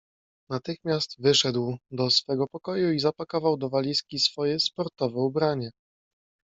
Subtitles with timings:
[0.49, 5.71] "Natychmiast wyszedł do swego pokoju i zapakował do walizki swoje sportowe ubranie."